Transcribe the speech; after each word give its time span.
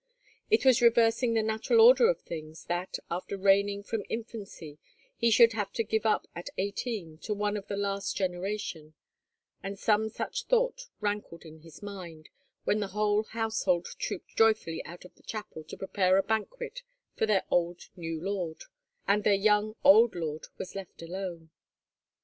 It 0.49 0.65
was 0.65 0.81
reversing 0.81 1.35
the 1.35 1.43
natural 1.43 1.79
order 1.79 2.09
of 2.09 2.21
things 2.21 2.65
that, 2.65 2.97
after 3.11 3.37
reigning 3.37 3.83
from 3.83 4.01
infancy, 4.09 4.79
he 5.15 5.29
should 5.29 5.53
have 5.53 5.71
to 5.73 5.83
give 5.83 6.07
up 6.07 6.25
at 6.33 6.49
eighteen 6.57 7.19
to 7.19 7.35
one 7.35 7.55
of 7.55 7.67
the 7.67 7.77
last 7.77 8.17
generation; 8.17 8.95
and 9.61 9.77
some 9.77 10.09
such 10.09 10.45
thought 10.45 10.87
rankled 11.01 11.45
in 11.45 11.59
his 11.59 11.83
mind 11.83 12.29
when 12.63 12.79
the 12.79 12.87
whole 12.97 13.25
household 13.25 13.89
trooped 13.99 14.35
joyfully 14.35 14.83
out 14.85 15.05
of 15.05 15.13
the 15.13 15.21
chapel 15.21 15.63
to 15.65 15.77
prepare 15.77 16.17
a 16.17 16.23
banquet 16.23 16.81
for 17.15 17.27
their 17.27 17.43
old 17.51 17.89
new 17.95 18.19
lord, 18.19 18.63
and 19.07 19.23
their 19.23 19.35
young 19.35 19.75
old 19.83 20.15
lord 20.15 20.47
was 20.57 20.73
left 20.73 21.03
alone. 21.03 21.51